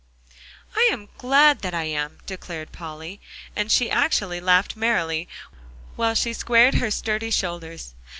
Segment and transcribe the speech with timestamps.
[0.75, 3.21] "I'm glad I am," declared Polly.
[3.55, 5.27] And she actually laughed merrily,
[5.95, 7.93] while she squared her sturdy shoulders.